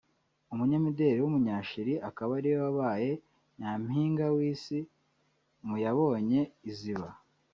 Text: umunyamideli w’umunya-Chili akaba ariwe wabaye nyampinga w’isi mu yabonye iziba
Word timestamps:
umunyamideli 0.53 1.19
w’umunya-Chili 1.21 1.93
akaba 2.09 2.31
ariwe 2.39 2.57
wabaye 2.65 3.11
nyampinga 3.57 4.25
w’isi 4.35 4.79
mu 5.67 5.75
yabonye 5.83 6.41
iziba 6.71 7.07